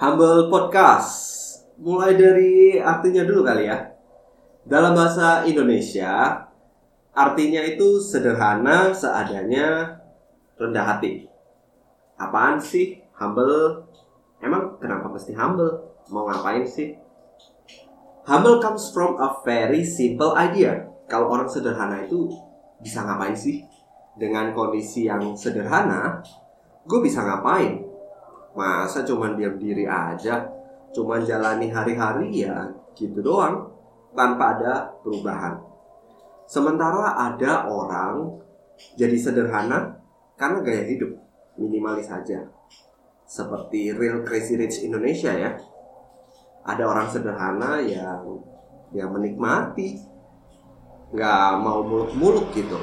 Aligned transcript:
Humble 0.00 0.48
Podcast. 0.48 1.12
Mulai 1.76 2.16
dari 2.16 2.80
artinya 2.80 3.20
dulu 3.20 3.44
kali 3.44 3.68
ya. 3.68 3.84
Dalam 4.64 4.96
bahasa 4.96 5.44
Indonesia, 5.44 6.40
artinya 7.12 7.60
itu 7.60 8.00
sederhana, 8.00 8.96
seadanya, 8.96 10.00
rendah 10.56 10.84
hati. 10.88 11.28
Apaan 12.16 12.56
sih 12.56 13.04
humble? 13.12 13.92
Emang 14.40 14.80
kenapa 14.80 15.12
mesti 15.12 15.36
humble? 15.36 15.92
Mau 16.08 16.24
ngapain 16.24 16.64
sih? 16.64 16.96
Humble 18.24 18.56
comes 18.56 18.88
from 18.96 19.20
a 19.20 19.36
very 19.44 19.84
simple 19.84 20.32
idea. 20.32 20.80
Kalau 21.12 21.28
orang 21.28 21.52
sederhana 21.52 22.08
itu 22.08 22.32
bisa 22.80 23.04
ngapain 23.04 23.36
sih? 23.36 23.68
Dengan 24.16 24.56
kondisi 24.56 25.12
yang 25.12 25.36
sederhana, 25.36 26.24
gue 26.88 27.00
bisa 27.04 27.20
ngapain? 27.20 27.89
Masa 28.54 29.06
cuman 29.06 29.38
diam 29.38 29.54
diri 29.56 29.86
aja? 29.86 30.46
Cuman 30.90 31.22
jalani 31.22 31.70
hari-hari 31.70 32.42
ya 32.42 32.66
gitu 32.98 33.22
doang 33.22 33.70
tanpa 34.14 34.58
ada 34.58 34.90
perubahan. 35.00 35.54
Sementara 36.50 37.14
ada 37.14 37.70
orang 37.70 38.42
jadi 38.98 39.14
sederhana 39.14 40.02
karena 40.34 40.58
gaya 40.66 40.82
hidup 40.90 41.14
minimalis 41.54 42.10
saja. 42.10 42.50
Seperti 43.22 43.94
real 43.94 44.26
crazy 44.26 44.58
rich 44.58 44.82
Indonesia 44.82 45.30
ya. 45.30 45.54
Ada 46.66 46.82
orang 46.82 47.06
sederhana 47.06 47.78
yang 47.78 48.42
yang 48.90 49.14
menikmati 49.14 50.02
nggak 51.14 51.50
mau 51.62 51.86
muluk-muluk 51.86 52.50
gitu. 52.50 52.78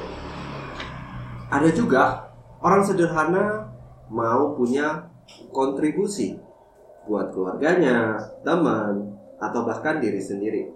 Ada 1.52 1.72
juga 1.76 2.32
orang 2.64 2.84
sederhana 2.84 3.68
mau 4.08 4.56
punya 4.56 5.12
kontribusi 5.54 6.38
buat 7.08 7.32
keluarganya, 7.32 8.20
teman, 8.44 9.16
atau 9.40 9.64
bahkan 9.64 10.02
diri 10.04 10.20
sendiri. 10.20 10.68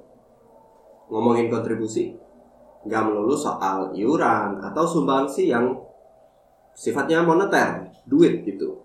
Ngomongin 1.12 1.52
kontribusi, 1.52 2.16
nggak 2.88 3.04
melulu 3.04 3.36
soal 3.36 3.92
iuran 3.92 4.64
atau 4.64 4.88
sumbangsi 4.88 5.52
yang 5.52 5.76
sifatnya 6.72 7.22
moneter, 7.22 7.92
duit 8.08 8.48
gitu. 8.48 8.82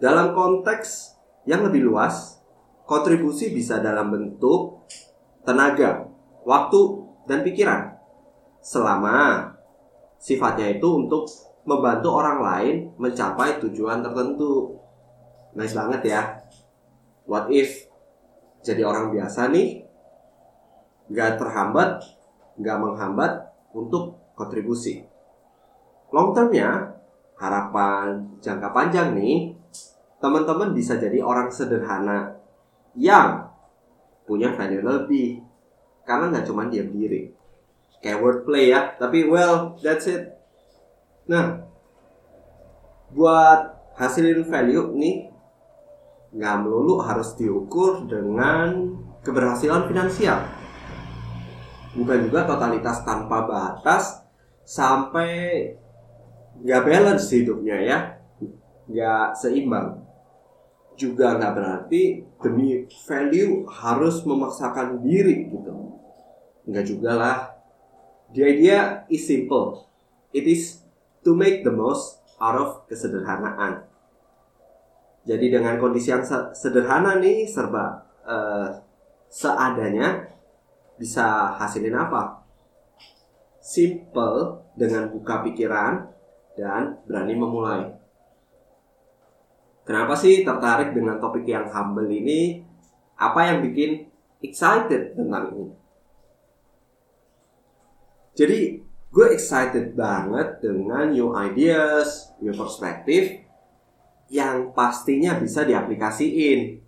Dalam 0.00 0.32
konteks 0.32 1.18
yang 1.44 1.66
lebih 1.68 1.84
luas, 1.84 2.40
kontribusi 2.88 3.52
bisa 3.52 3.82
dalam 3.84 4.08
bentuk 4.08 4.88
tenaga, 5.44 6.08
waktu, 6.48 6.80
dan 7.28 7.44
pikiran. 7.44 8.00
Selama 8.64 9.52
sifatnya 10.16 10.72
itu 10.76 10.88
untuk 10.88 11.28
membantu 11.68 12.08
orang 12.16 12.40
lain 12.40 12.76
mencapai 12.96 13.60
tujuan 13.60 14.00
tertentu. 14.00 14.80
Nice 15.52 15.76
banget 15.76 16.00
ya. 16.08 16.22
What 17.28 17.52
if 17.52 17.84
jadi 18.64 18.88
orang 18.88 19.12
biasa 19.12 19.52
nih 19.52 19.84
nggak 21.12 21.40
terhambat, 21.40 22.04
nggak 22.56 22.78
menghambat 22.80 23.32
untuk 23.76 24.16
kontribusi. 24.32 25.04
Long 26.08 26.32
termnya, 26.32 26.96
harapan 27.36 28.24
jangka 28.40 28.72
panjang 28.72 29.12
nih, 29.12 29.52
teman-teman 30.20 30.72
bisa 30.72 30.96
jadi 30.96 31.20
orang 31.20 31.52
sederhana 31.52 32.36
yang 32.96 33.48
punya 34.24 34.52
value 34.56 34.84
lebih. 34.84 35.44
Karena 36.04 36.32
nggak 36.32 36.46
cuma 36.48 36.72
diam 36.72 36.88
diri. 36.88 37.28
Kayak 38.00 38.24
wordplay 38.24 38.72
ya, 38.72 38.96
tapi 38.96 39.28
well, 39.28 39.76
that's 39.80 40.08
it. 40.08 40.37
Nah, 41.28 41.60
buat 43.12 43.92
hasilin 44.00 44.48
value 44.48 44.96
nih, 44.96 45.28
nggak 46.32 46.56
melulu 46.64 47.04
harus 47.04 47.36
diukur 47.36 48.08
dengan 48.08 48.96
keberhasilan 49.20 49.84
finansial. 49.84 50.48
Bukan 51.92 52.28
juga 52.28 52.48
totalitas 52.48 53.04
tanpa 53.04 53.44
batas 53.44 54.24
sampai 54.64 55.72
nggak 56.64 56.84
balance 56.84 57.28
hidupnya 57.28 57.76
ya, 57.76 57.98
nggak 58.88 59.36
seimbang. 59.36 60.00
Juga 60.96 61.36
nggak 61.36 61.52
berarti 61.54 62.24
demi 62.40 62.88
value 63.04 63.68
harus 63.68 64.24
memaksakan 64.24 65.04
diri 65.04 65.52
gitu. 65.52 65.92
Nggak 66.64 66.84
juga 66.88 67.12
lah. 67.14 67.38
The 68.32 68.44
idea 68.44 69.04
is 69.12 69.24
simple. 69.24 69.88
It 70.32 70.44
is 70.44 70.77
to 71.22 71.34
make 71.34 71.66
the 71.66 71.72
most 71.72 72.22
out 72.38 72.56
of 72.58 72.70
kesederhanaan. 72.86 73.86
Jadi 75.28 75.52
dengan 75.52 75.76
kondisi 75.76 76.08
yang 76.08 76.24
sederhana 76.56 77.20
nih 77.20 77.44
serba 77.44 78.06
uh, 78.24 78.80
seadanya 79.28 80.24
bisa 80.96 81.52
hasilin 81.58 81.94
apa? 81.94 82.48
Simple 83.60 84.64
dengan 84.72 85.12
buka 85.12 85.44
pikiran 85.44 86.08
dan 86.56 87.04
berani 87.04 87.34
memulai. 87.36 87.82
Kenapa 89.84 90.16
sih 90.16 90.44
tertarik 90.44 90.92
dengan 90.92 91.20
topik 91.20 91.44
yang 91.44 91.68
humble 91.68 92.08
ini? 92.08 92.64
Apa 93.18 93.52
yang 93.52 93.64
bikin 93.64 94.08
excited 94.40 95.16
tentang 95.16 95.52
ini? 95.52 95.66
Jadi 98.38 98.60
gue 99.08 99.26
excited 99.32 99.96
banget 99.96 100.60
dengan 100.60 101.08
new 101.08 101.32
ideas, 101.32 102.32
new 102.44 102.52
perspective 102.52 103.40
yang 104.28 104.76
pastinya 104.76 105.40
bisa 105.40 105.64
diaplikasiin 105.64 106.84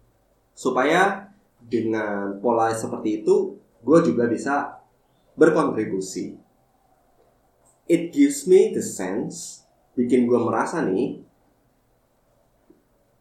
supaya 0.53 1.33
dengan 1.65 2.37
pola 2.45 2.69
seperti 2.77 3.25
itu 3.25 3.57
gue 3.81 3.99
juga 4.05 4.29
bisa 4.29 4.85
berkontribusi. 5.33 6.37
It 7.89 8.13
gives 8.13 8.45
me 8.45 8.71
the 8.77 8.85
sense, 8.85 9.65
bikin 9.97 10.29
gue 10.29 10.37
merasa 10.37 10.85
nih, 10.85 11.25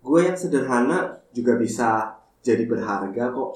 gue 0.04 0.20
yang 0.20 0.38
sederhana 0.38 1.24
juga 1.32 1.56
bisa 1.56 2.20
jadi 2.44 2.68
berharga 2.68 3.32
kok. 3.32 3.54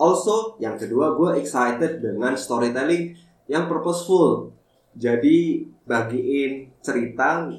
Also, 0.00 0.56
yang 0.58 0.80
kedua 0.80 1.12
gue 1.12 1.44
excited 1.44 2.00
dengan 2.00 2.32
storytelling 2.32 3.12
yang 3.50 3.66
purposeful. 3.66 4.54
Jadi 4.94 5.66
bagiin 5.82 6.70
cerita 6.78 7.50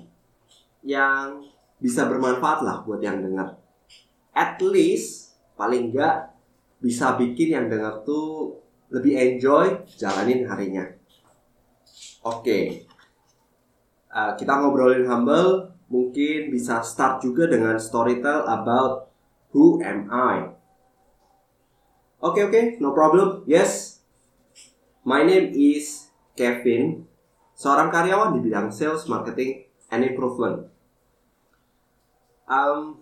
yang 0.88 1.44
bisa 1.84 2.08
bermanfaat 2.08 2.64
lah 2.64 2.80
buat 2.88 3.04
yang 3.04 3.20
dengar. 3.20 3.60
At 4.32 4.56
least 4.64 5.36
paling 5.60 5.92
enggak 5.92 6.32
bisa 6.80 7.20
bikin 7.20 7.60
yang 7.60 7.68
dengar 7.68 8.08
tuh 8.08 8.56
lebih 8.88 9.20
enjoy 9.20 9.84
jalanin 10.00 10.48
harinya. 10.48 10.88
Oke, 12.22 12.40
okay. 12.40 12.64
uh, 14.14 14.38
kita 14.38 14.62
ngobrolin 14.62 15.10
humble, 15.10 15.74
mungkin 15.90 16.54
bisa 16.54 16.86
start 16.86 17.20
juga 17.20 17.50
dengan 17.50 17.82
storytell 17.82 18.46
about 18.46 19.10
who 19.52 19.82
am 19.82 20.08
I. 20.08 20.54
Oke 22.22 22.38
okay, 22.38 22.42
oke, 22.46 22.54
okay, 22.54 22.66
no 22.78 22.94
problem. 22.94 23.42
Yes, 23.50 23.91
my 25.02 25.26
name 25.26 25.54
is 25.58 26.14
Kevin, 26.38 27.06
seorang 27.58 27.90
karyawan 27.90 28.38
di 28.38 28.40
bidang 28.42 28.70
sales, 28.70 29.10
marketing, 29.10 29.66
and 29.90 30.06
improvement. 30.06 30.70
Um, 32.46 33.00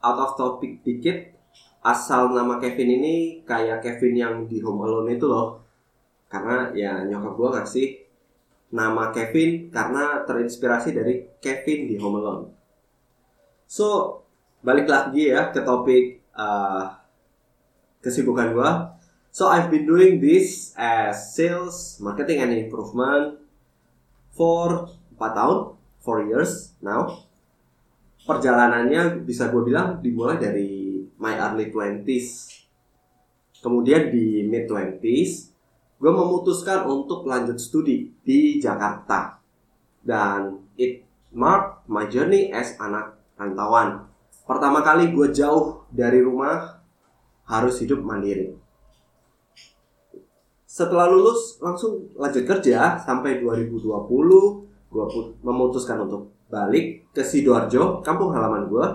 out 0.00 0.18
of 0.18 0.30
topic 0.34 0.80
dikit 0.80 1.36
asal 1.84 2.32
nama 2.32 2.56
Kevin 2.56 2.88
ini 3.00 3.14
kayak 3.44 3.84
Kevin 3.84 4.14
yang 4.16 4.34
di 4.48 4.60
Home 4.64 4.84
Alone 4.84 5.16
itu 5.16 5.26
loh. 5.28 5.60
Karena 6.30 6.70
ya 6.72 7.04
nyokap 7.04 7.34
gue 7.36 7.48
ngasih 7.58 7.88
nama 8.70 9.10
Kevin 9.10 9.68
karena 9.68 10.22
terinspirasi 10.24 10.94
dari 10.94 11.14
Kevin 11.42 11.90
di 11.90 11.96
Home 12.00 12.16
Alone. 12.22 12.44
So 13.68 14.20
balik 14.60 14.88
lagi 14.88 15.32
ya 15.32 15.52
ke 15.52 15.64
topik 15.64 16.32
uh, 16.36 16.99
kesibukan 18.00 18.56
gue 18.56 18.70
so 19.30 19.48
I've 19.48 19.68
been 19.68 19.86
doing 19.86 20.18
this 20.18 20.72
as 20.76 21.36
sales 21.36 22.00
marketing 22.02 22.42
and 22.44 22.52
improvement 22.56 23.40
for 24.34 24.88
4 25.16 25.36
tahun 25.36 25.58
4 26.02 26.30
years 26.32 26.74
now 26.80 27.30
perjalanannya 28.24 29.24
bisa 29.24 29.48
gue 29.48 29.62
bilang 29.64 29.98
dimulai 30.04 30.36
dari 30.36 30.90
my 31.20 31.36
early 31.36 31.68
20s. 31.68 32.48
Kemudian 33.60 34.08
di 34.08 34.48
mid 34.48 34.64
20s, 34.64 35.32
gue 36.00 36.12
memutuskan 36.12 36.88
untuk 36.88 37.28
lanjut 37.28 37.60
studi 37.60 38.08
di 38.24 38.56
Jakarta. 38.56 39.36
Dan 40.00 40.64
it 40.80 41.04
marked 41.36 41.84
my 41.84 42.08
journey 42.08 42.48
as 42.48 42.72
anak 42.80 43.20
rantauan. 43.36 44.08
Pertama 44.48 44.80
kali 44.80 45.12
gue 45.12 45.28
jauh 45.30 45.84
dari 45.92 46.24
rumah, 46.24 46.79
harus 47.50 47.82
hidup 47.82 47.98
mandiri. 47.98 48.54
Setelah 50.70 51.10
lulus, 51.10 51.58
langsung 51.58 52.14
lanjut 52.14 52.46
kerja 52.46 52.94
sampai 52.94 53.42
2020, 53.42 53.90
gue 54.86 55.04
memutuskan 55.42 55.98
untuk 56.06 56.30
balik 56.46 57.10
ke 57.10 57.26
Sidoarjo, 57.26 58.06
kampung 58.06 58.30
halaman 58.30 58.70
gue, 58.70 58.86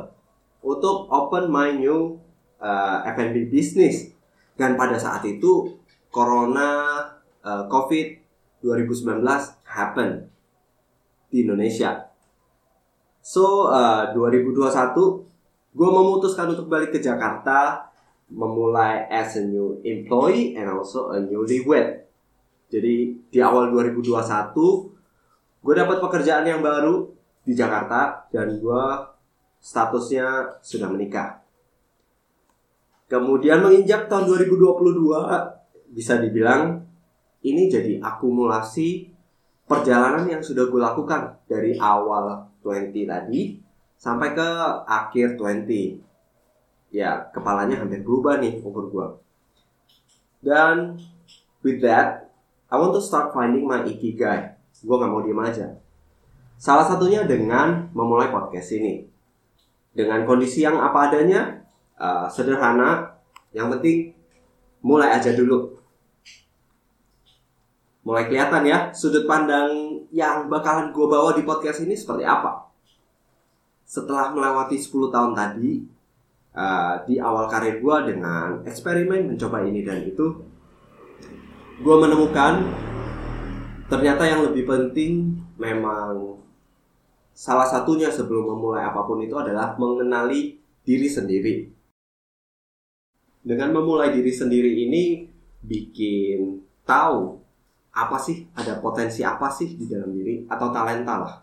untuk 0.64 1.12
open 1.12 1.52
my 1.52 1.76
new 1.76 2.16
uh, 2.64 3.04
F&B 3.12 3.52
business. 3.52 4.16
Dan 4.56 4.80
pada 4.80 4.96
saat 4.96 5.28
itu 5.28 5.76
Corona 6.08 7.04
uh, 7.44 7.68
COVID 7.68 8.08
2019 8.64 9.20
happen 9.68 10.32
di 11.28 11.44
Indonesia. 11.44 12.08
So 13.20 13.68
uh, 13.68 14.16
2021 14.16 15.76
gue 15.76 15.90
memutuskan 15.92 16.56
untuk 16.56 16.72
balik 16.72 16.96
ke 16.96 17.04
Jakarta, 17.04 17.92
memulai 18.30 19.06
as 19.10 19.38
a 19.38 19.44
new 19.46 19.78
employee 19.86 20.58
and 20.58 20.70
also 20.70 21.14
a 21.14 21.22
newlywed. 21.22 22.06
Jadi 22.70 23.14
di 23.30 23.40
awal 23.42 23.70
2021 23.70 24.16
gue 25.66 25.74
dapat 25.74 25.98
pekerjaan 26.02 26.46
yang 26.46 26.62
baru 26.62 27.10
di 27.46 27.54
Jakarta 27.54 28.26
dan 28.34 28.58
gue 28.58 28.84
statusnya 29.62 30.62
sudah 30.62 30.90
menikah. 30.90 31.42
Kemudian 33.06 33.62
menginjak 33.62 34.10
tahun 34.10 34.30
2022 34.30 35.94
bisa 35.94 36.18
dibilang 36.18 36.82
ini 37.46 37.70
jadi 37.70 38.02
akumulasi 38.02 39.14
perjalanan 39.66 40.26
yang 40.26 40.42
sudah 40.42 40.70
gue 40.70 40.82
lakukan 40.82 41.38
dari 41.46 41.78
awal 41.78 42.50
20 42.62 42.94
tadi 43.06 43.58
sampai 43.98 44.34
ke 44.34 44.50
akhir 44.86 45.38
20. 45.38 46.05
Ya, 46.94 47.30
kepalanya 47.34 47.82
hampir 47.82 48.06
berubah 48.06 48.40
nih 48.40 48.62
umur 48.62 48.90
gue. 48.90 49.08
Dan 50.46 51.02
with 51.66 51.82
that, 51.82 52.30
I 52.70 52.78
want 52.78 52.94
to 52.94 53.02
start 53.02 53.34
finding 53.34 53.66
my 53.66 53.86
ikigai. 53.86 54.58
Gue 54.86 54.96
gak 55.00 55.10
mau 55.10 55.24
diem 55.24 55.40
aja 55.40 55.80
Salah 56.56 56.86
satunya 56.88 57.26
dengan 57.28 57.92
memulai 57.92 58.32
podcast 58.32 58.72
ini. 58.78 59.08
Dengan 59.92 60.24
kondisi 60.24 60.64
yang 60.64 60.80
apa 60.80 61.12
adanya, 61.12 61.64
uh, 62.00 62.28
sederhana, 62.32 63.16
yang 63.52 63.72
penting 63.72 64.16
mulai 64.84 65.16
aja 65.16 65.32
dulu. 65.36 65.76
Mulai 68.06 68.30
kelihatan 68.30 68.64
ya 68.70 68.78
sudut 68.94 69.26
pandang 69.26 69.98
yang 70.14 70.46
bakalan 70.46 70.94
gue 70.94 71.06
bawa 71.10 71.34
di 71.34 71.42
podcast 71.42 71.82
ini 71.84 71.98
seperti 71.98 72.22
apa. 72.22 72.70
Setelah 73.84 74.30
melewati 74.32 74.78
10 74.78 75.10
tahun 75.10 75.34
tadi, 75.34 75.95
uh, 76.56 77.04
di 77.04 77.20
awal 77.20 77.52
karir 77.52 77.84
gue 77.84 77.98
dengan 78.16 78.64
eksperimen 78.64 79.36
mencoba 79.36 79.68
ini 79.68 79.84
dan 79.84 80.02
itu, 80.08 80.26
gue 81.84 81.96
menemukan 82.00 82.64
ternyata 83.86 84.26
yang 84.26 84.42
lebih 84.48 84.66
penting 84.66 85.38
memang 85.62 86.36
Salah 87.36 87.68
satunya 87.68 88.08
sebelum 88.08 88.48
memulai 88.48 88.88
apa 88.88 89.04
pun 89.04 89.20
itu 89.20 89.36
adalah 89.36 89.76
mengenali 89.76 90.56
diri 90.88 91.12
sendiri. 91.12 91.68
Dengan 93.44 93.76
memulai 93.76 94.16
diri 94.16 94.32
sendiri 94.32 94.72
ini 94.72 95.28
bikin 95.60 96.64
tahu 96.88 97.36
apa 97.92 98.16
sih 98.24 98.48
ada 98.56 98.80
potensi 98.80 99.20
apa 99.20 99.52
sih 99.52 99.76
di 99.76 99.84
dalam 99.84 100.16
diri 100.16 100.48
atau 100.48 100.72
talenta 100.72 101.16
lah 101.20 101.36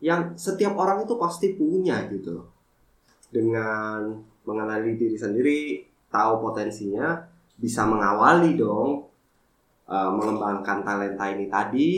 yang 0.00 0.32
setiap 0.32 0.72
orang 0.80 1.04
itu 1.04 1.12
pasti 1.20 1.52
punya 1.52 2.08
gitu. 2.08 2.40
Dengan 3.28 4.16
mengenali 4.44 4.96
diri 4.96 5.16
sendiri, 5.16 5.60
tahu 6.12 6.44
potensinya, 6.44 7.24
bisa 7.58 7.84
mengawali 7.88 8.56
dong 8.56 9.08
uh, 9.88 10.10
mengembangkan 10.12 10.84
talenta 10.84 11.24
ini 11.32 11.46
tadi 11.48 11.92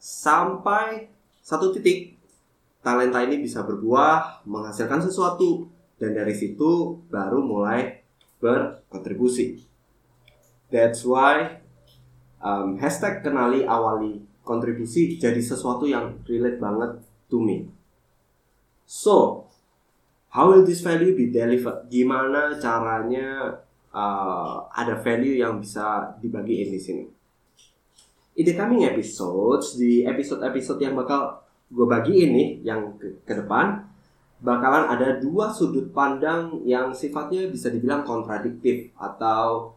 sampai 0.00 1.10
satu 1.40 1.74
titik 1.74 2.16
talenta 2.80 3.20
ini 3.20 3.42
bisa 3.42 3.64
berbuah, 3.64 4.46
menghasilkan 4.48 5.04
sesuatu, 5.04 5.68
dan 6.00 6.16
dari 6.16 6.32
situ 6.32 6.96
baru 7.12 7.44
mulai 7.44 8.00
berkontribusi. 8.40 9.60
That's 10.72 11.04
why 11.04 11.60
um, 12.40 12.80
hashtag 12.80 13.20
kenali 13.20 13.68
awali 13.68 14.24
kontribusi 14.40 15.20
jadi 15.20 15.38
sesuatu 15.42 15.84
yang 15.84 16.24
relate 16.24 16.56
banget 16.56 16.90
to 17.28 17.36
me. 17.36 17.68
So, 18.88 19.46
how 20.30 20.50
will 20.50 20.62
this 20.62 20.80
value 20.80 21.14
be 21.14 21.30
delivered? 21.30 21.90
Gimana 21.90 22.56
caranya 22.58 23.58
uh, 23.90 24.66
ada 24.70 24.98
value 24.98 25.42
yang 25.42 25.58
bisa 25.58 26.14
dibagiin 26.22 26.70
di 26.70 26.80
sini? 26.80 27.04
In 28.38 28.46
the 28.46 28.54
coming 28.54 28.86
episodes, 28.86 29.76
di 29.76 30.06
episode-episode 30.06 30.80
yang 30.80 30.94
bakal 30.94 31.42
gue 31.70 31.86
bagi 31.86 32.26
ini 32.30 32.62
yang 32.62 32.98
ke, 32.98 33.22
ke 33.26 33.34
depan 33.36 33.90
bakalan 34.40 34.88
ada 34.88 35.20
dua 35.20 35.52
sudut 35.52 35.92
pandang 35.92 36.64
yang 36.64 36.90
sifatnya 36.96 37.46
bisa 37.52 37.68
dibilang 37.68 38.02
kontradiktif 38.02 38.88
atau 38.96 39.76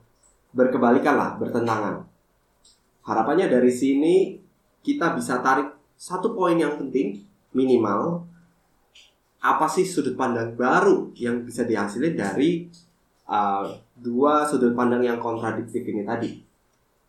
berkebalikan 0.56 1.20
lah, 1.20 1.30
bertentangan. 1.36 2.08
Harapannya 3.04 3.52
dari 3.52 3.68
sini 3.74 4.40
kita 4.80 5.12
bisa 5.20 5.44
tarik 5.44 5.76
satu 6.00 6.32
poin 6.32 6.56
yang 6.56 6.80
penting 6.80 7.20
minimal 7.52 8.24
apa 9.44 9.68
sih 9.68 9.84
sudut 9.84 10.16
pandang 10.16 10.56
baru 10.56 11.12
yang 11.20 11.44
bisa 11.44 11.68
dihasilkan 11.68 12.16
dari 12.16 12.72
uh, 13.28 13.76
dua 13.92 14.48
sudut 14.48 14.72
pandang 14.72 15.04
yang 15.04 15.20
kontradiktif 15.20 15.84
ini 15.84 16.08
tadi. 16.08 16.40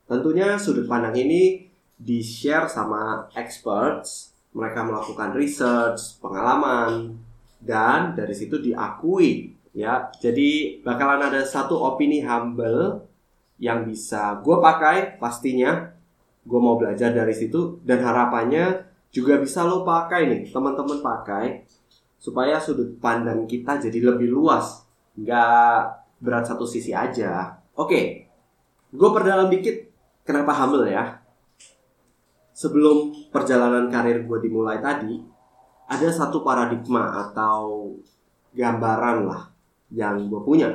Tentunya 0.05 0.59
sudut 0.59 0.91
pandang 0.91 1.15
ini 1.15 1.71
di-share 1.95 2.67
sama 2.67 3.31
experts 3.39 4.35
mereka 4.51 4.83
melakukan 4.83 5.35
research, 5.35 6.19
pengalaman, 6.19 7.19
dan 7.63 8.19
dari 8.19 8.35
situ 8.35 8.59
diakui 8.59 9.55
ya. 9.71 10.11
Jadi 10.19 10.83
bakalan 10.83 11.31
ada 11.31 11.43
satu 11.47 11.79
opini 11.79 12.23
humble 12.23 13.07
yang 13.63 13.87
bisa 13.87 14.43
gue 14.43 14.57
pakai 14.59 15.23
pastinya. 15.23 15.91
Gue 16.45 16.61
mau 16.61 16.77
belajar 16.77 17.15
dari 17.15 17.33
situ 17.33 17.81
dan 17.87 18.05
harapannya 18.05 18.85
juga 19.15 19.39
bisa 19.39 19.63
lo 19.65 19.87
pakai 19.87 20.27
nih, 20.27 20.43
teman-teman 20.51 20.99
pakai 21.01 21.65
supaya 22.25 22.57
sudut 22.57 22.97
pandang 23.05 23.45
kita 23.45 23.77
jadi 23.77 24.01
lebih 24.01 24.33
luas, 24.33 24.89
nggak 25.21 25.85
berat 26.25 26.49
satu 26.49 26.65
sisi 26.65 26.97
aja. 26.97 27.61
Oke, 27.77 28.25
gue 28.89 29.09
perdalam 29.13 29.53
dikit 29.53 29.93
kenapa 30.25 30.57
humble 30.57 30.89
ya. 30.89 31.21
Sebelum 32.57 33.29
perjalanan 33.29 33.93
karir 33.93 34.25
gue 34.25 34.39
dimulai 34.41 34.81
tadi, 34.81 35.21
ada 35.85 36.09
satu 36.09 36.41
paradigma 36.41 37.29
atau 37.29 37.93
gambaran 38.57 39.29
lah 39.29 39.53
yang 39.93 40.25
gue 40.33 40.41
punya. 40.41 40.73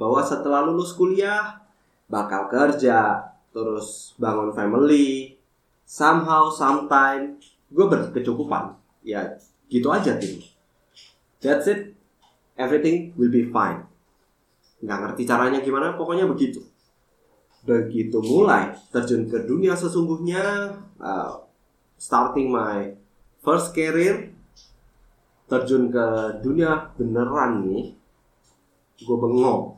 Bahwa 0.00 0.24
setelah 0.24 0.64
lulus 0.64 0.96
kuliah 0.96 1.60
bakal 2.08 2.48
kerja 2.48 3.20
terus 3.52 4.16
bangun 4.16 4.56
family 4.56 5.36
somehow 5.84 6.48
sometime 6.48 7.36
gue 7.68 7.84
berkecukupan. 7.84 8.80
Ya 9.04 9.36
gitu 9.68 9.92
aja 9.92 10.16
tim 10.16 10.55
that's 11.40 11.66
it. 11.68 11.94
Everything 12.56 13.12
will 13.16 13.32
be 13.32 13.48
fine. 13.52 13.84
Nggak 14.80 14.98
ngerti 15.02 15.22
caranya 15.28 15.60
gimana 15.60 15.96
pokoknya 15.96 16.24
begitu. 16.28 16.64
Begitu 17.66 18.18
mulai 18.22 18.76
terjun 18.94 19.28
ke 19.28 19.44
dunia 19.44 19.74
sesungguhnya 19.76 20.72
uh, 21.02 21.32
starting 22.00 22.48
my 22.48 22.94
first 23.42 23.74
career 23.76 24.32
terjun 25.46 25.92
ke 25.92 26.06
dunia 26.40 26.94
beneran 26.96 27.66
nih 27.66 27.92
gue 28.96 29.16
bengong. 29.16 29.76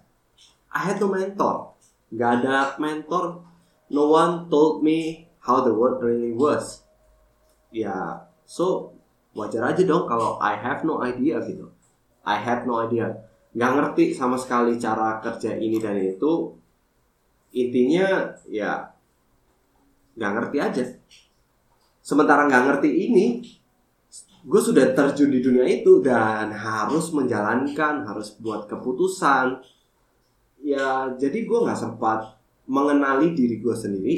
I 0.70 0.92
had 0.92 1.02
no 1.02 1.10
mentor. 1.10 1.74
Gak 2.14 2.44
ada 2.44 2.78
mentor. 2.78 3.42
No 3.88 4.12
one 4.12 4.46
told 4.52 4.84
me 4.84 5.28
how 5.48 5.64
the 5.64 5.72
world 5.72 6.04
really 6.04 6.36
was 6.36 6.84
ya 7.72 8.24
so 8.44 8.96
wajar 9.38 9.62
aja 9.70 9.82
dong 9.86 10.10
kalau 10.10 10.36
I 10.42 10.58
have 10.58 10.82
no 10.82 10.98
idea 10.98 11.38
gitu. 11.46 11.70
I 12.26 12.36
had 12.36 12.66
no 12.66 12.82
idea. 12.82 13.08
Nggak 13.54 13.72
ngerti 13.78 14.04
sama 14.12 14.36
sekali 14.36 14.76
cara 14.76 15.22
kerja 15.22 15.56
ini 15.56 15.78
dan 15.78 15.96
itu. 15.96 16.58
Intinya 17.54 18.34
ya 18.50 18.92
nggak 20.18 20.32
ngerti 20.34 20.56
aja. 20.58 20.84
Sementara 22.02 22.50
nggak 22.50 22.64
ngerti 22.68 22.90
ini 23.08 23.26
gue 24.38 24.60
sudah 24.62 24.94
terjun 24.94 25.34
di 25.34 25.42
dunia 25.42 25.66
itu 25.66 25.98
dan 25.98 26.54
harus 26.54 27.10
menjalankan 27.14 28.04
harus 28.04 28.36
buat 28.38 28.68
keputusan. 28.68 29.58
Ya 30.62 31.08
jadi 31.16 31.46
gue 31.46 31.58
nggak 31.64 31.78
sempat 31.78 32.36
mengenali 32.68 33.32
diri 33.32 33.58
gue 33.64 33.72
sendiri 33.72 34.14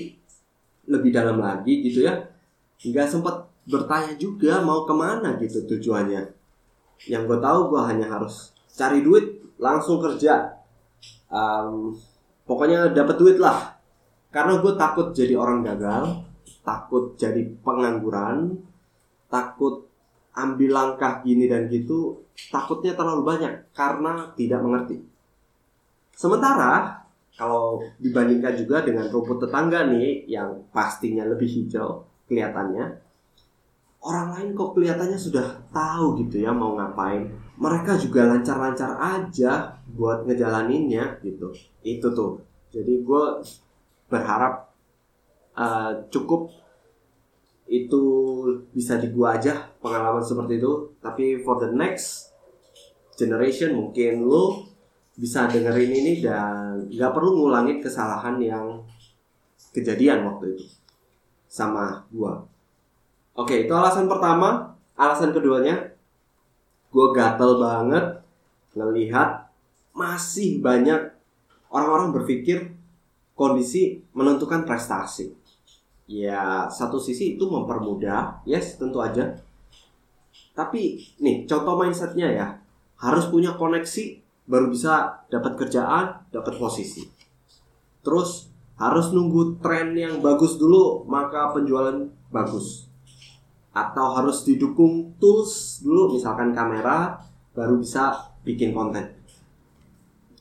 lebih 0.91 1.15
dalam 1.15 1.39
lagi 1.39 1.87
gitu 1.87 2.03
ya. 2.03 2.27
Nggak 2.83 3.07
sempat 3.07 3.40
bertanya 3.69 4.14
juga 4.17 4.61
mau 4.64 4.85
ke 4.85 4.95
mana 4.95 5.37
gitu 5.40 5.64
tujuannya. 5.67 6.23
Yang 7.09 7.23
gue 7.26 7.38
tahu 7.40 7.61
gue 7.73 7.81
hanya 7.85 8.07
harus 8.09 8.52
cari 8.73 9.00
duit 9.00 9.40
langsung 9.61 10.00
kerja. 10.00 10.61
Um, 11.31 11.97
pokoknya 12.45 12.93
dapat 12.93 13.17
duit 13.17 13.37
lah. 13.40 13.76
Karena 14.31 14.62
gue 14.62 14.73
takut 14.79 15.11
jadi 15.11 15.35
orang 15.35 15.67
gagal 15.67 16.31
takut 16.61 17.17
jadi 17.17 17.40
pengangguran 17.64 18.61
takut 19.31 19.88
ambil 20.37 20.71
langkah 20.71 21.25
gini 21.25 21.50
dan 21.50 21.67
gitu 21.67 22.23
takutnya 22.50 22.95
terlalu 22.95 23.23
banyak 23.26 23.52
karena 23.75 24.31
tidak 24.38 24.61
mengerti. 24.62 25.02
Sementara 26.14 27.02
kalau 27.35 27.81
dibandingkan 27.97 28.52
juga 28.55 28.85
dengan 28.85 29.09
rumput 29.09 29.49
tetangga 29.49 29.88
nih 29.88 30.29
yang 30.29 30.69
pastinya 30.71 31.25
lebih 31.25 31.49
hijau 31.49 32.05
kelihatannya, 32.29 32.85
orang 34.00 34.28
lain 34.33 34.49
kok 34.57 34.73
kelihatannya 34.76 35.21
sudah 35.21 35.47
tahu 35.73 36.21
gitu 36.25 36.45
ya 36.45 36.50
mau 36.52 36.76
ngapain. 36.76 37.28
Mereka 37.61 38.00
juga 38.00 38.25
lancar-lancar 38.33 38.97
aja 38.97 39.76
buat 39.92 40.25
ngejalaninnya 40.25 41.21
gitu. 41.21 41.52
Itu 41.85 42.09
tuh. 42.16 42.40
Jadi 42.73 43.04
gue 43.04 43.25
berharap 44.09 44.71
uh, 45.54 45.92
cukup 46.09 46.50
itu 47.71 48.02
bisa 48.75 48.99
di 48.99 49.14
gua 49.14 49.38
aja 49.38 49.71
pengalaman 49.78 50.21
seperti 50.21 50.59
itu 50.59 50.90
tapi 50.99 51.38
for 51.47 51.62
the 51.62 51.71
next 51.71 52.35
generation 53.14 53.78
mungkin 53.78 54.26
lo 54.26 54.66
bisa 55.14 55.47
dengerin 55.47 55.95
ini 55.95 56.12
dan 56.19 56.83
nggak 56.90 57.14
perlu 57.14 57.38
ngulangin 57.38 57.78
kesalahan 57.78 58.42
yang 58.42 58.83
kejadian 59.71 60.26
waktu 60.26 60.59
itu 60.59 60.66
sama 61.47 62.02
gua 62.11 62.42
oke 63.41 63.55
itu 63.67 63.73
alasan 63.73 64.05
pertama. 64.05 64.77
Alasan 65.01 65.33
keduanya 65.33 65.97
gua 66.93 67.17
gatel 67.17 67.57
banget 67.57 68.21
ngelihat 68.77 69.49
masih 69.97 70.61
banyak 70.61 71.09
orang-orang 71.73 72.13
berpikir 72.13 72.77
kondisi 73.33 74.05
menentukan 74.13 74.69
prestasi. 74.69 75.33
Ya 76.05 76.69
satu 76.69 77.01
sisi 77.01 77.41
itu 77.41 77.49
mempermudah 77.49 78.45
yes 78.45 78.77
tentu 78.77 79.01
aja. 79.01 79.41
Tapi 80.53 81.01
nih 81.17 81.49
contoh 81.49 81.81
mindsetnya 81.81 82.29
ya. 82.29 82.47
Harus 83.01 83.33
punya 83.33 83.57
koneksi 83.57 84.21
baru 84.45 84.69
bisa 84.69 85.25
dapat 85.33 85.57
kerjaan 85.57 86.29
dapat 86.29 86.61
posisi. 86.61 87.09
Terus 88.05 88.53
harus 88.77 89.13
nunggu 89.17 89.61
tren 89.65 89.97
yang 89.97 90.21
bagus 90.21 90.61
dulu 90.61 91.09
maka 91.09 91.53
penjualan 91.57 92.05
bagus 92.29 92.90
atau 93.89 94.17
harus 94.19 94.45
didukung 94.45 95.17
tools 95.17 95.81
dulu 95.81 96.17
misalkan 96.17 96.53
kamera 96.53 97.17
baru 97.57 97.81
bisa 97.81 98.35
bikin 98.45 98.77
konten 98.77 99.09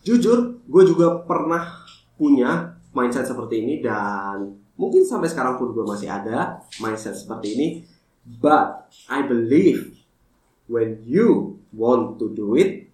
jujur 0.03 0.59
gue 0.67 0.83
juga 0.83 1.23
pernah 1.23 1.85
punya 2.19 2.75
mindset 2.91 3.29
seperti 3.29 3.63
ini 3.63 3.79
dan 3.79 4.59
Mungkin 4.79 5.03
sampai 5.03 5.27
sekarang 5.27 5.59
pun 5.59 5.75
gue 5.75 5.83
masih 5.83 6.07
ada 6.07 6.63
mindset 6.79 7.11
seperti 7.11 7.51
ini. 7.51 7.67
But 8.23 8.87
I 9.11 9.27
believe 9.27 9.99
when 10.71 11.03
you 11.03 11.59
want 11.75 12.15
to 12.23 12.31
do 12.31 12.55
it, 12.55 12.87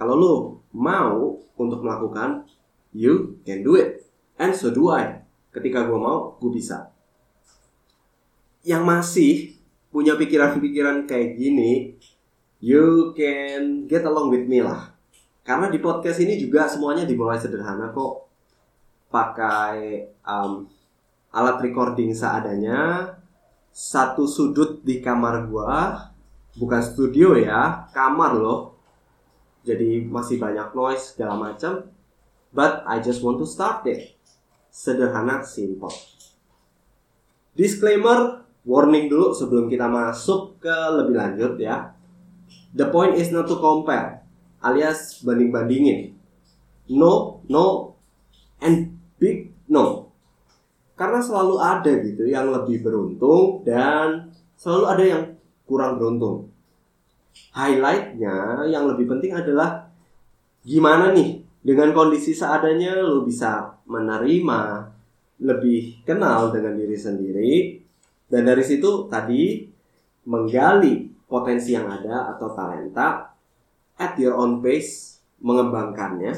kalau 0.00 0.16
lo 0.16 0.34
mau 0.72 1.36
untuk 1.60 1.84
melakukan, 1.84 2.48
you 2.96 3.36
can 3.44 3.60
do 3.60 3.76
it. 3.76 4.08
And 4.40 4.56
so 4.56 4.72
do 4.72 4.88
I. 4.88 5.28
Ketika 5.52 5.84
gue 5.84 5.98
mau, 6.00 6.40
gue 6.40 6.48
bisa. 6.48 6.88
Yang 8.64 8.82
masih 8.88 9.30
punya 9.96 10.12
pikiran-pikiran 10.20 11.08
kayak 11.08 11.40
gini, 11.40 11.96
you 12.60 13.16
can 13.16 13.88
get 13.88 14.04
along 14.04 14.28
with 14.28 14.44
me 14.44 14.60
lah. 14.60 14.92
Karena 15.40 15.72
di 15.72 15.80
podcast 15.80 16.20
ini 16.20 16.36
juga 16.36 16.68
semuanya 16.68 17.08
dimulai 17.08 17.40
sederhana 17.40 17.96
kok. 17.96 18.28
Pakai 19.08 20.04
um, 20.20 20.68
alat 21.32 21.64
recording 21.64 22.12
seadanya 22.12 23.16
satu 23.72 24.28
sudut 24.28 24.84
di 24.84 25.00
kamar 25.00 25.48
gua 25.48 26.12
bukan 26.56 26.80
studio 26.80 27.36
ya 27.36 27.84
kamar 27.92 28.32
loh 28.32 28.72
jadi 29.68 30.00
masih 30.08 30.40
banyak 30.40 30.72
noise 30.72 31.12
segala 31.12 31.36
macam 31.36 31.84
but 32.56 32.80
I 32.88 33.04
just 33.04 33.20
want 33.20 33.36
to 33.36 33.44
start 33.44 33.84
it 33.84 34.16
sederhana 34.72 35.44
simple 35.44 35.92
disclaimer 37.52 38.45
warning 38.66 39.06
dulu 39.06 39.30
sebelum 39.30 39.70
kita 39.70 39.86
masuk 39.86 40.58
ke 40.58 40.76
lebih 40.98 41.14
lanjut 41.14 41.54
ya. 41.56 41.94
The 42.76 42.90
point 42.92 43.16
is 43.16 43.32
not 43.32 43.46
to 43.48 43.56
compare 43.56 44.26
alias 44.60 45.22
banding 45.22 45.54
bandingin 45.54 46.18
no 46.90 47.42
no 47.46 47.94
and 48.60 48.98
big 49.16 49.54
no. 49.70 50.10
Karena 50.96 51.20
selalu 51.20 51.56
ada 51.60 51.92
gitu 52.02 52.24
yang 52.24 52.50
lebih 52.50 52.80
beruntung 52.80 53.62
dan 53.62 54.32
selalu 54.56 54.84
ada 54.88 55.04
yang 55.04 55.22
kurang 55.68 56.00
beruntung. 56.00 56.48
Highlightnya 57.52 58.64
yang 58.72 58.88
lebih 58.88 59.04
penting 59.04 59.36
adalah 59.36 59.92
gimana 60.64 61.12
nih 61.12 61.44
dengan 61.60 61.92
kondisi 61.92 62.32
seadanya 62.32 62.96
lo 63.04 63.28
bisa 63.28 63.76
menerima 63.84 64.88
lebih 65.44 66.00
kenal 66.08 66.48
dengan 66.48 66.80
diri 66.80 66.96
sendiri 66.96 67.52
dan 68.26 68.42
dari 68.42 68.64
situ 68.66 69.06
tadi 69.06 69.70
menggali 70.26 71.06
potensi 71.26 71.74
yang 71.74 71.86
ada 71.86 72.34
atau 72.34 72.50
talenta 72.54 73.34
at 73.98 74.18
your 74.18 74.34
own 74.34 74.58
pace 74.58 75.22
mengembangkannya 75.42 76.34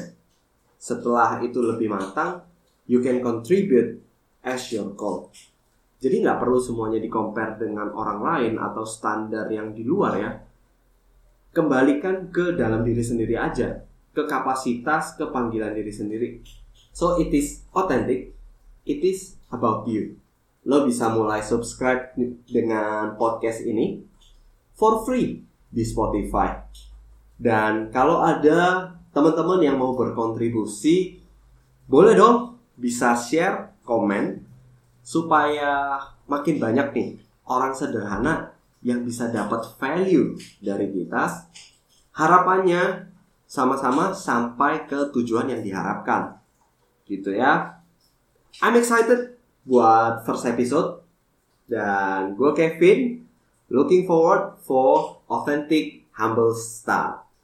setelah 0.77 1.41
itu 1.41 1.59
lebih 1.59 1.89
matang 1.89 2.45
you 2.89 3.01
can 3.01 3.21
contribute 3.21 4.01
as 4.41 4.69
your 4.73 4.93
goal. 4.97 5.29
Jadi 5.99 6.23
nggak 6.23 6.39
perlu 6.39 6.57
semuanya 6.57 6.97
di 6.97 7.11
compare 7.11 7.59
dengan 7.59 7.91
orang 7.91 8.23
lain 8.23 8.53
atau 8.55 8.87
standar 8.87 9.51
yang 9.51 9.75
di 9.75 9.83
luar 9.83 10.13
ya. 10.15 10.31
Kembalikan 11.51 12.31
ke 12.31 12.55
dalam 12.55 12.87
diri 12.87 13.03
sendiri 13.03 13.35
aja, 13.35 13.83
ke 14.15 14.23
kapasitas, 14.23 15.19
ke 15.19 15.27
panggilan 15.27 15.75
diri 15.75 15.91
sendiri. 15.91 16.29
So 16.95 17.19
it 17.19 17.35
is 17.35 17.67
authentic, 17.75 18.31
it 18.87 19.03
is 19.03 19.35
about 19.51 19.85
you. 19.91 20.15
Lo 20.67 20.83
bisa 20.83 21.07
mulai 21.11 21.39
subscribe 21.39 22.11
dengan 22.47 23.15
podcast 23.15 23.63
ini 23.63 24.03
for 24.75 25.03
free 25.07 25.39
di 25.71 25.83
Spotify. 25.85 26.59
Dan 27.39 27.87
kalau 27.93 28.19
ada 28.19 28.91
teman-teman 29.15 29.63
yang 29.63 29.79
mau 29.79 29.95
berkontribusi, 29.95 31.23
boleh 31.87 32.13
dong 32.15 32.59
bisa 32.75 33.15
share 33.15 33.79
komen 33.87 34.43
supaya 34.99 35.97
makin 36.27 36.59
banyak 36.59 36.87
nih 36.93 37.09
orang 37.49 37.73
sederhana 37.73 38.53
yang 38.85 39.03
bisa 39.03 39.27
dapat 39.31 39.65
value 39.79 40.35
dari 40.61 40.87
kita. 40.91 41.49
Harapannya 42.15 43.09
sama-sama 43.49 44.13
sampai 44.13 44.85
ke 44.85 45.09
tujuan 45.15 45.49
yang 45.49 45.65
diharapkan. 45.65 46.37
Gitu 47.03 47.33
ya. 47.33 47.81
I'm 48.61 48.77
excited 48.77 49.28
buat 49.69 50.25
first 50.25 50.49
episode 50.49 51.05
dan 51.69 52.33
gue 52.33 52.49
Kevin 52.57 53.21
looking 53.69 54.09
forward 54.09 54.57
for 54.65 55.21
authentic 55.29 56.09
humble 56.17 56.57
start. 56.57 57.28